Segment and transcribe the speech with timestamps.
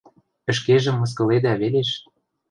[0.51, 1.89] Ӹшкежӹ мыскыледӓ велеш.